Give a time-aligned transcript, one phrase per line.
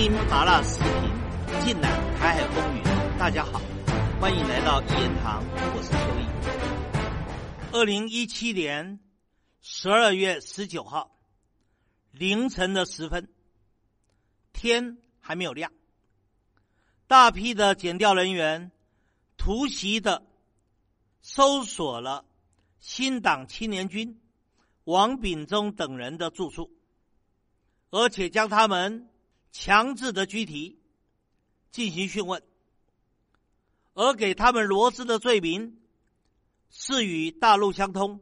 [0.00, 3.18] 听麻辣视频，尽览台海风云。
[3.18, 3.60] 大家好，
[4.20, 7.72] 欢迎来到一言堂，我是邱毅。
[7.72, 9.00] 二零一七年
[9.60, 11.18] 十二月十九号
[12.12, 13.28] 凌晨的时分，
[14.52, 15.72] 天还没有亮，
[17.08, 18.70] 大批的检调人员
[19.36, 20.24] 突袭的
[21.22, 22.24] 搜索了
[22.78, 24.20] 新党青年军
[24.84, 26.70] 王炳忠等人的住处，
[27.90, 29.07] 而且将他们。
[29.50, 30.78] 强制的拘提，
[31.70, 32.42] 进行讯问，
[33.94, 35.80] 而给他们罗织的罪名
[36.70, 38.20] 是与大陆相通，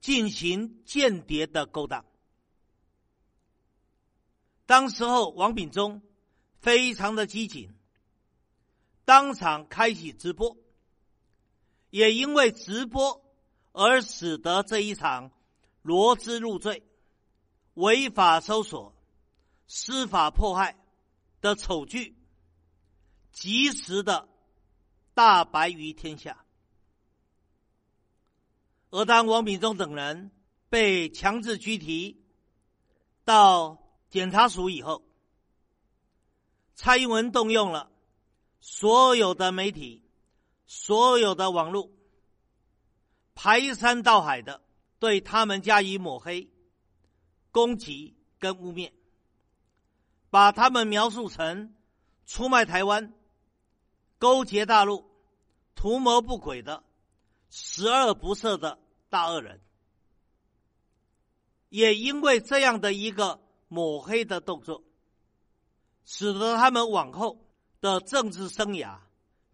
[0.00, 2.04] 进行间谍的勾当。
[4.66, 6.02] 当时候，王炳忠
[6.60, 7.74] 非常的机警，
[9.04, 10.56] 当场开启直播，
[11.90, 13.22] 也因为直播
[13.72, 15.30] 而使得这一场
[15.82, 16.82] 罗织入罪、
[17.74, 18.93] 违法搜索。
[19.66, 20.76] 司法迫害
[21.40, 22.16] 的丑剧，
[23.32, 24.28] 及时的
[25.14, 26.44] 大白于天下。
[28.90, 30.30] 而当王炳忠等人
[30.68, 32.22] 被强制拘提
[33.24, 35.02] 到检察署以后，
[36.76, 37.90] 蔡英文动用了
[38.60, 40.02] 所有的媒体、
[40.66, 41.90] 所有的网络，
[43.34, 44.62] 排山倒海的
[44.98, 46.48] 对他们加以抹黑、
[47.50, 48.92] 攻击跟污蔑。
[50.34, 51.76] 把他们描述成
[52.26, 53.14] 出卖台湾、
[54.18, 55.08] 勾结大陆、
[55.76, 56.82] 图谋不轨的
[57.50, 59.60] 十恶不赦的大恶人，
[61.68, 64.82] 也因为这样的一个抹黑的动作，
[66.04, 67.46] 使得他们往后
[67.80, 68.98] 的政治生涯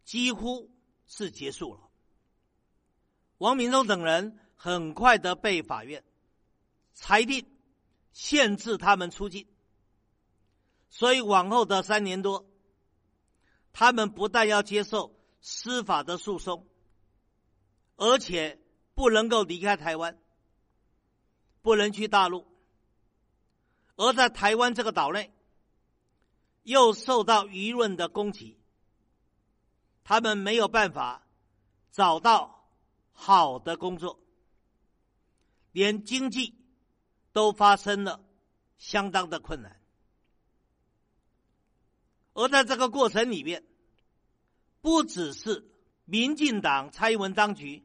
[0.03, 0.70] 几乎
[1.06, 1.81] 是结束了。
[3.36, 6.03] 王明忠等人很快的被法院
[6.95, 7.47] 裁定
[8.12, 9.47] 限制他们出境。
[10.91, 12.44] 所以往后的三年多，
[13.72, 16.66] 他们不但要接受司法的诉讼，
[17.96, 18.61] 而且
[18.95, 20.18] 不能够离开台湾，
[21.62, 22.45] 不能去大陆，
[23.96, 25.33] 而在台湾这个岛内，
[26.64, 28.58] 又受到舆论的攻击，
[30.02, 31.24] 他们没有办法
[31.92, 32.68] 找到
[33.12, 34.18] 好的工作，
[35.70, 36.58] 连经济
[37.33, 38.20] 都发生了
[38.77, 39.80] 相当的困难。
[42.33, 43.64] 而在这个过程里面，
[44.80, 45.68] 不只是
[46.05, 47.85] 民进党蔡英文当局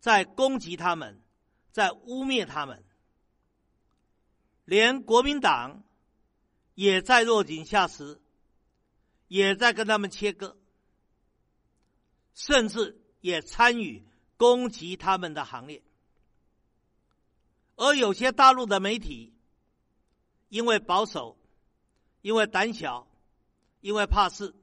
[0.00, 1.22] 在攻击他们，
[1.70, 2.84] 在污蔑他们，
[4.64, 5.84] 连国民党
[6.74, 8.20] 也在落井下石，
[9.28, 10.56] 也在跟他们切割，
[12.34, 14.04] 甚至也参与
[14.36, 15.82] 攻击他们的行列。
[17.76, 19.32] 而有些大陆的媒体，
[20.48, 21.38] 因为保守，
[22.20, 23.06] 因为胆小。
[23.80, 24.54] 因为怕事，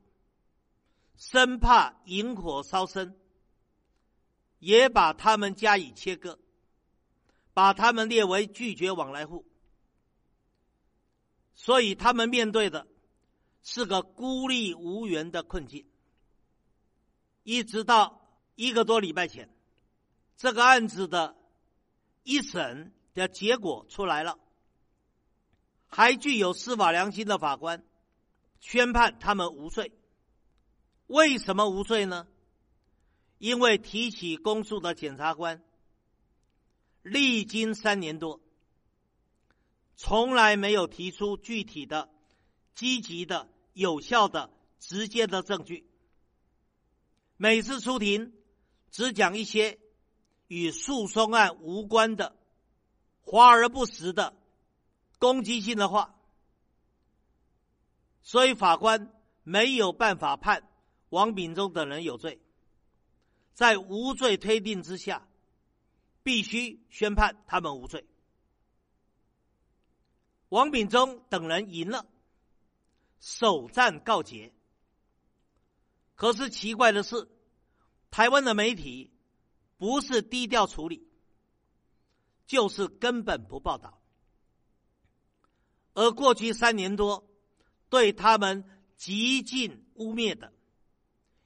[1.15, 3.17] 生怕引火烧身，
[4.59, 6.39] 也把他们加以切割，
[7.53, 9.45] 把他们列为拒绝往来户，
[11.55, 12.87] 所以他们面对的
[13.63, 15.85] 是个孤立无援的困境。
[17.43, 18.21] 一直到
[18.55, 19.49] 一个多礼拜前，
[20.35, 21.35] 这个案子的
[22.23, 24.37] 一审的结果出来了，
[25.87, 27.83] 还具有司法良心的法官。
[28.59, 29.91] 宣判他们无罪，
[31.07, 32.27] 为什么无罪呢？
[33.37, 35.63] 因为提起公诉的检察官
[37.03, 38.41] 历经三年多，
[39.95, 42.09] 从来没有提出具体的、
[42.73, 45.87] 积极的、有效的、直接的证据。
[47.37, 48.33] 每次出庭，
[48.89, 49.79] 只讲一些
[50.47, 52.35] 与诉讼案无关的、
[53.21, 54.35] 华而不实的、
[55.19, 56.16] 攻击性的话。
[58.27, 59.09] 所以法官
[59.43, 60.69] 没有办法判
[61.07, 62.41] 王炳忠等人有罪，
[63.53, 65.25] 在无罪推定之下，
[66.23, 68.05] 必须宣判他们无罪。
[70.49, 72.05] 王炳忠等人赢了，
[73.21, 74.53] 首战告捷。
[76.15, 77.29] 可是奇怪的是，
[78.11, 79.09] 台湾的媒体
[79.77, 81.07] 不是低调处理，
[82.45, 84.01] 就是根本不报道。
[85.93, 87.25] 而过去三年多。
[87.89, 88.65] 对他们
[88.97, 90.53] 极尽污蔑的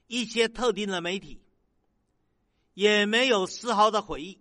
[0.06, 1.40] 一些特定的媒体，
[2.74, 4.38] 也没有丝毫的悔意；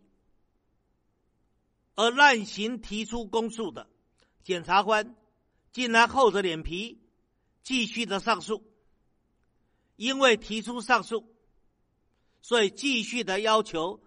[1.96, 3.90] 而滥行提出公诉的
[4.44, 5.16] 检察官，
[5.72, 7.00] 竟然厚着脸皮
[7.64, 8.66] 继续的上诉，
[9.96, 11.34] 因为提出上诉，
[12.42, 14.02] 所以继续的要求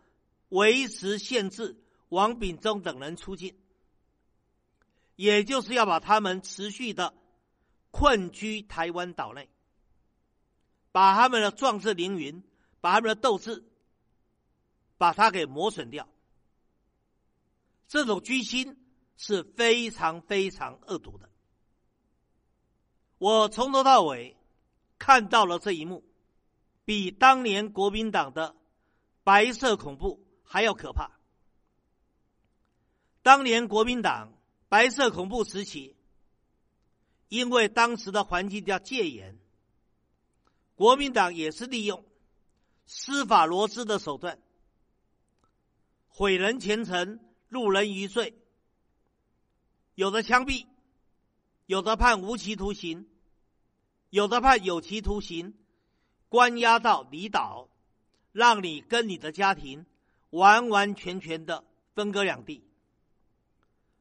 [0.48, 3.56] 维持限制王炳忠等人出境，
[5.14, 7.14] 也就是要把他们持续的。
[7.94, 9.48] 困居台湾岛内，
[10.90, 12.42] 把他们的壮志凌云，
[12.80, 13.62] 把他们的斗志，
[14.98, 16.08] 把它给磨损掉。
[17.86, 18.84] 这种居心
[19.16, 21.30] 是非常非常恶毒的。
[23.18, 24.36] 我从头到尾
[24.98, 26.02] 看到了这一幕，
[26.84, 28.56] 比当年国民党的
[29.22, 31.12] 白色恐怖还要可怕。
[33.22, 34.32] 当年国民党
[34.68, 35.93] 白色恐怖时期，
[37.34, 39.36] 因为当时的环境叫戒严，
[40.76, 42.04] 国民党也是利用
[42.86, 44.38] 司法罗织的手段，
[46.06, 48.38] 毁人前程，入人于罪，
[49.96, 50.68] 有的枪毙，
[51.66, 53.08] 有的判无期徒刑，
[54.10, 55.54] 有的判有期徒刑，
[56.28, 57.68] 关押到离岛，
[58.30, 59.86] 让你跟你的家庭
[60.30, 61.64] 完完全全的
[61.96, 62.62] 分割两地。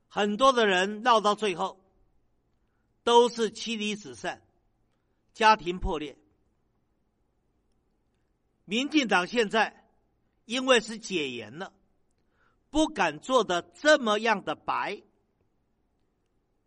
[0.07, 1.82] 很多的人闹到最后，
[3.03, 4.41] 都是妻离子散，
[5.33, 6.17] 家庭破裂。
[8.65, 9.85] 民进党现在
[10.45, 11.73] 因为是解严了，
[12.69, 15.01] 不敢做的这么样的白，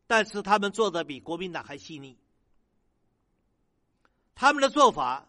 [0.07, 2.19] 但是他们做的比国民党还细腻。
[4.35, 5.27] 他们的做法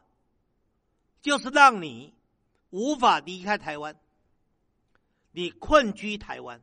[1.22, 2.14] 就是让你
[2.70, 3.98] 无法离开台湾，
[5.32, 6.62] 你困居台湾。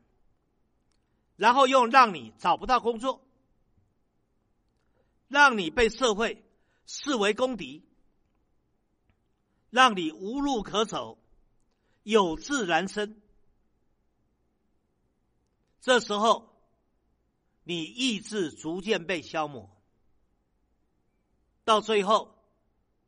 [1.35, 3.24] 然后又让你找不到工作，
[5.27, 6.43] 让你被社会
[6.85, 7.83] 视为公敌，
[9.69, 11.17] 让你无路可走，
[12.03, 13.21] 有志难伸。
[15.81, 16.61] 这时候，
[17.63, 19.69] 你意志逐渐被消磨，
[21.63, 22.37] 到最后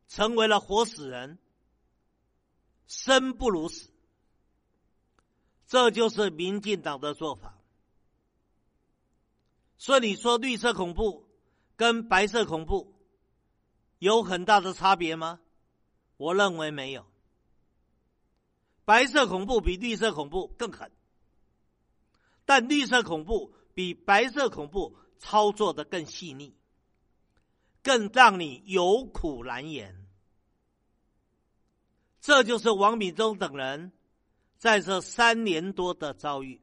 [0.08, 1.38] 成为了活死人，
[2.86, 3.90] 生不如死。
[5.66, 7.58] 这就是民进党的做法。
[9.76, 11.27] 所以你说绿色恐怖
[11.78, 12.92] 跟白色恐怖
[14.00, 15.38] 有很大的差别吗？
[16.16, 17.06] 我认为没有。
[18.84, 20.90] 白色恐怖比绿色恐怖更狠，
[22.44, 26.56] 但绿色恐怖比白色恐怖操作的更细腻，
[27.84, 30.04] 更让你有苦难言。
[32.20, 33.92] 这就是王敏忠等人
[34.56, 36.60] 在这三年多的遭遇。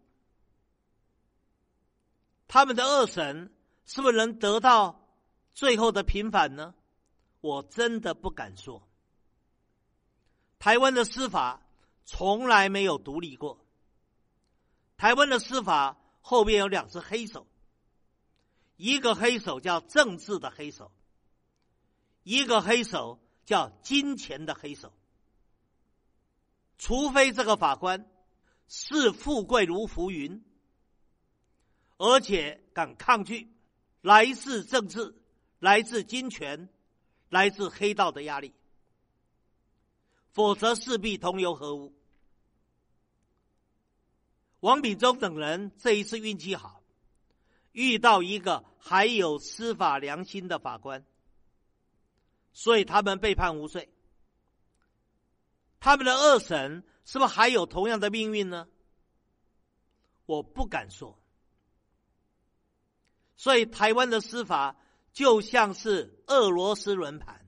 [2.50, 5.05] 他们的二审是不是能得到
[5.56, 6.76] 最后的平反呢？
[7.42, 8.88] 我真的不敢说。
[10.60, 11.62] 台湾的司法
[12.06, 13.66] 从来没有独立过。
[14.98, 17.48] 台湾的司法后边有两只黑手，
[18.76, 20.92] 一个黑手叫政治的黑手，
[22.24, 24.92] 一个黑手叫金钱的黑手。
[26.78, 28.06] 除非这个法官
[28.68, 30.44] 视富贵如浮云。
[31.98, 33.50] 而且敢抗拒
[34.02, 35.16] 来世政治、
[35.60, 36.70] 来自金钱、
[37.30, 38.54] 来自黑道的压力，
[40.32, 41.94] 否则势必同流合污。
[44.60, 46.82] 王炳忠等人这一次运气好，
[47.72, 51.06] 遇到一个还有司法良心的法官，
[52.52, 53.90] 所以他们被判无罪。
[55.80, 58.68] 他们的二审是不是还有同样的命运呢？
[60.26, 61.20] 我不敢说。
[63.38, 64.76] 所以，台湾的司法
[65.16, 67.48] 就像是俄罗斯轮盘，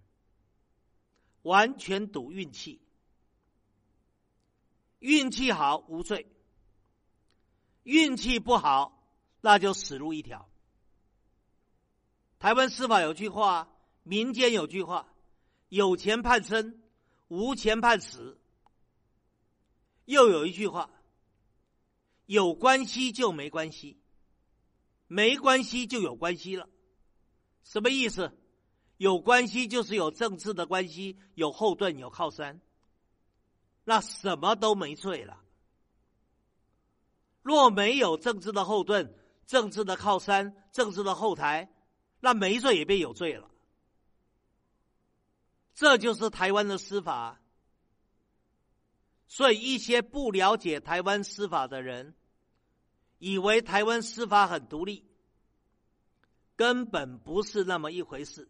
[1.42, 2.82] 完全赌运气。
[5.00, 6.32] 运气好无罪，
[7.84, 9.06] 运气不好
[9.42, 10.50] 那就死路一条。
[12.40, 13.68] 台湾司法有句话，
[14.04, 15.14] 民间有句话：
[15.68, 16.82] 有钱判生，
[17.28, 18.40] 无钱判死。
[20.06, 20.90] 又有一句话：
[22.28, 23.98] 有关系就没关系。
[25.08, 26.70] 没关系就有关系了，
[27.68, 28.32] 什么意思？
[28.96, 32.62] 有关系就是有政治的关系，有后盾，有靠山，
[33.84, 35.44] 那什么都没罪了。
[37.42, 39.14] 若没有政治的后盾、
[39.46, 41.70] 政治的靠山、政治的后台，
[42.22, 43.52] 那没罪也变有罪了。
[45.74, 47.42] 这就是台湾的司法。
[49.28, 52.16] 所以一些不了解台湾司法的人。
[53.20, 55.04] 以为台湾司法很独立，
[56.58, 58.50] 根本不是那么一回事。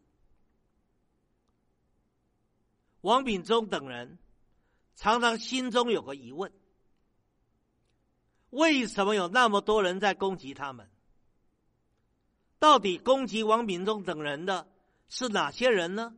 [3.01, 4.17] 王炳忠等人
[4.95, 6.51] 常常心中有个疑问：
[8.49, 10.89] 为什么有那么多人在攻击他们？
[12.57, 14.67] 到底攻击王炳忠等人的
[15.07, 16.15] 是哪些人呢？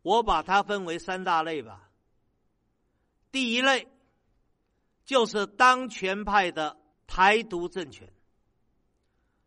[0.00, 1.90] 我把它分为三大类吧。
[3.30, 3.86] 第一类
[5.04, 6.80] 就是当权派的。
[7.06, 8.10] 台独政权，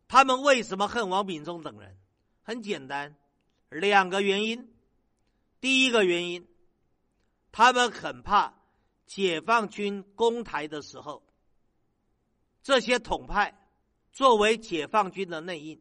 [0.08, 1.96] 他们为什么恨王炳忠等人？
[2.42, 3.14] 很简单，
[3.68, 4.74] 两个原因。
[5.60, 6.48] 第一个原因，
[7.52, 8.54] 他们很怕
[9.06, 11.22] 解放军攻台的时候，
[12.62, 13.68] 这些统派
[14.12, 15.80] 作为解放军的内应，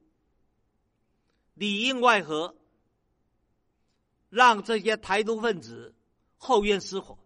[1.53, 2.57] 里应外合，
[4.29, 5.95] 让这些台独分子
[6.35, 7.17] 后院失火。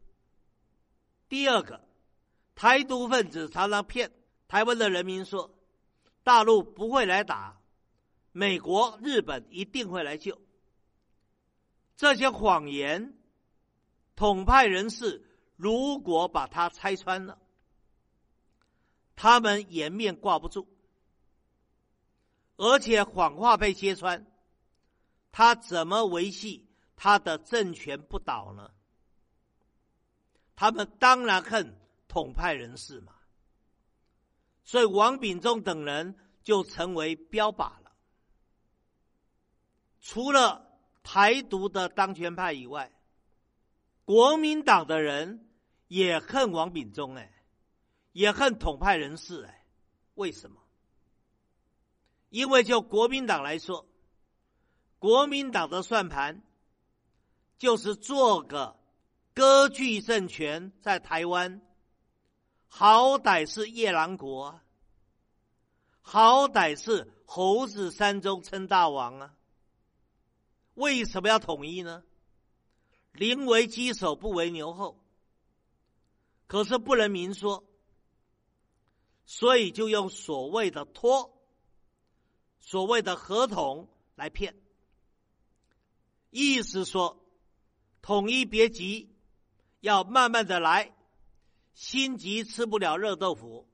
[1.27, 1.83] 第二个，
[2.53, 4.11] 台独分子常常骗
[4.47, 5.49] 台湾的人民说，
[6.23, 7.59] 大陆不会来打，
[8.31, 10.39] 美国、日本一定会来救。
[11.97, 13.13] 这些谎言，
[14.15, 15.23] 统派人士
[15.55, 17.39] 如果把它拆穿了，
[19.15, 20.67] 他们颜面挂不住，
[22.57, 24.25] 而且谎话被揭穿，
[25.31, 28.71] 他怎么维系他的政权不倒呢？
[30.55, 31.75] 他们当然恨
[32.07, 33.15] 统派人士嘛，
[34.63, 37.91] 所以王炳忠等人就成为标靶了。
[39.99, 40.69] 除了。
[41.03, 42.91] 台独的当权派以外，
[44.05, 45.49] 国民党的人
[45.87, 47.33] 也恨王炳忠，哎，
[48.11, 49.65] 也恨统派人士，哎，
[50.13, 50.61] 为什么？
[52.29, 53.87] 因为就国民党来说，
[54.99, 56.43] 国民党的算盘
[57.57, 58.79] 就是做个
[59.33, 61.63] 割据政权，在台湾，
[62.73, 64.61] 好歹是夜郎国，
[66.01, 69.35] 好歹是猴子山中称大王啊。
[70.75, 72.01] 为什么要统一呢？
[73.13, 74.97] 宁为鸡首不为牛后，
[76.47, 77.65] 可是不能明说，
[79.25, 81.29] 所以就用所谓的托、
[82.61, 84.55] 所谓的合同来骗，
[86.29, 87.21] 意思说
[88.01, 89.13] 统一别急，
[89.81, 90.95] 要慢慢的来，
[91.73, 93.67] 心急吃不了热豆腐，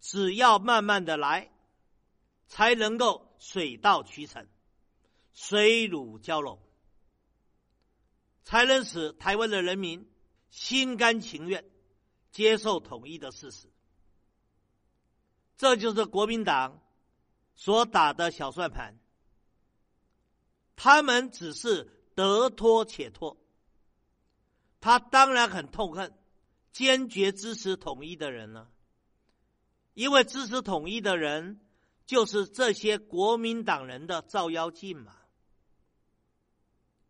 [0.00, 1.50] 只要慢慢的来，
[2.46, 4.46] 才能够水到渠成。
[5.32, 6.58] 水乳交融，
[8.44, 10.10] 才能使台湾的人民
[10.50, 11.64] 心甘情愿
[12.32, 13.70] 接受统一的事实。
[15.56, 16.82] 这就是国民党
[17.54, 18.98] 所打的小算盘。
[20.74, 21.84] 他们只是
[22.16, 23.36] 得拖且拖，
[24.80, 26.17] 他当然很痛恨
[26.78, 28.68] 坚决支持统一的人呢，
[29.94, 31.60] 因为支持统一的人
[32.06, 35.16] 就是这些国民党人的照妖镜嘛。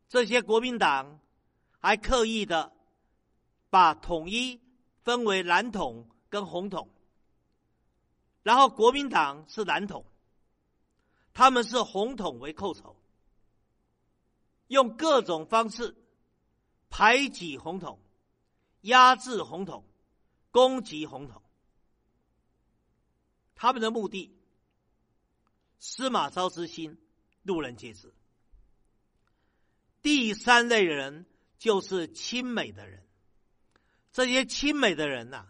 [0.08, 1.20] 这些国民党
[1.80, 2.72] 还刻意的
[3.68, 4.58] 把统一
[5.02, 6.88] 分为蓝统跟红统，
[8.42, 10.06] 然后国民党是蓝统，
[11.34, 12.96] 他们是红统为寇仇，
[14.68, 15.94] 用各种方式
[16.88, 18.00] 排挤红统、
[18.82, 19.84] 压制红统、
[20.50, 21.42] 攻击红统，
[23.54, 24.34] 他们的目的，
[25.78, 26.98] 司马昭之心，
[27.42, 28.14] 路人皆知。
[30.00, 31.26] 第三类人
[31.58, 33.04] 就是亲美的人，
[34.12, 35.46] 这些亲美的人呐，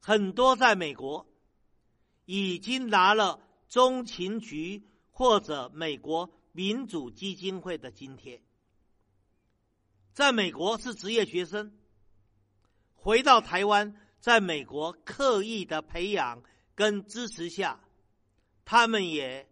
[0.00, 1.26] 很多在美国
[2.26, 8.42] 已经拿了中情局或者美国民主基金会的津贴，
[10.12, 11.77] 在美国是职业学生，
[13.00, 16.42] 回到台湾，在美国刻意的培养
[16.74, 17.80] 跟支持下，
[18.64, 19.48] 他们也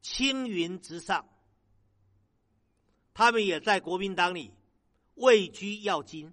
[0.00, 1.28] 青云直上。
[3.14, 4.52] 他们也在国民党里
[5.14, 6.32] 位居要津，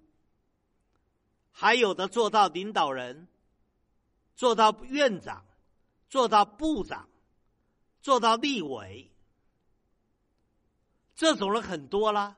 [1.50, 3.28] 还有的做到领导人，
[4.34, 5.46] 做到院长，
[6.08, 7.08] 做到部长，
[8.02, 9.10] 做到立委，
[11.14, 12.36] 这种人很多啦。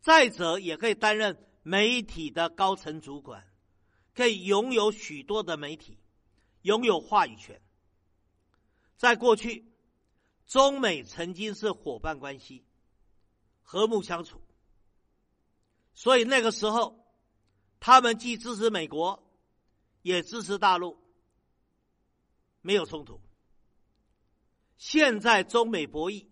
[0.00, 3.46] 再者，也可以担任媒体的高层主管，
[4.14, 5.98] 可以拥有许多的媒体，
[6.62, 7.60] 拥有话语权。
[8.96, 9.70] 在过去，
[10.46, 12.64] 中美曾经是伙伴关系。
[13.62, 14.42] 和睦相处，
[15.94, 17.06] 所以那个时候，
[17.78, 19.22] 他们既支持美国，
[20.02, 20.98] 也支持大陆，
[22.62, 23.20] 没有冲突。
[24.76, 26.26] 现在中美博弈，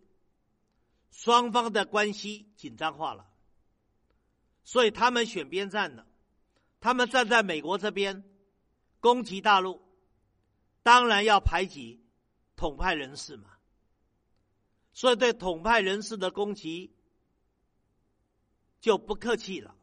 [1.12, 3.30] 双方的关系紧张化了，
[4.68, 6.06] 所以他们选边站了，
[6.78, 8.22] 他们站在美国这边，
[9.00, 9.80] 攻击大陆，
[10.82, 12.04] 当然要排挤
[12.54, 13.48] 统派人士嘛。
[14.92, 16.92] 所以对统派人士的攻击。
[18.80, 19.74] 就不客气了。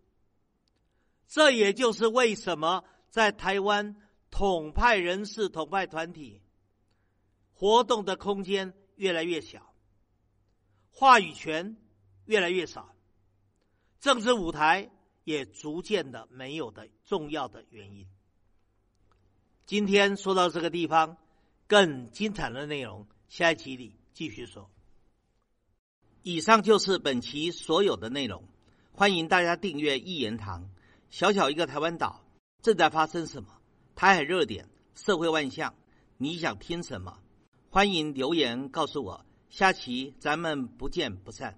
[1.27, 3.93] 这也就是为什么在台湾
[4.31, 6.41] 统派人士、统派团体
[7.53, 9.73] 活动的空间越来越小，
[10.91, 11.75] 话语权
[12.23, 12.94] 越来越少，
[14.05, 14.91] 政治舞台
[15.23, 18.05] 也逐渐的没有的重要的原因。
[19.65, 21.17] 今天说到这个地方，
[21.65, 24.69] 更精彩的内容，下一集里继续说。
[26.21, 28.47] 以上就是本期所有的内容，
[28.91, 30.69] 欢迎大家订阅一言堂。
[31.09, 32.23] 小小一个台湾岛，
[32.61, 33.59] 正在发生什么？
[33.95, 35.73] 台海热点，社会万象，
[36.17, 37.17] 你想听什么？
[37.71, 39.25] 欢迎留言告诉我。
[39.49, 41.57] 下期咱们不见不散。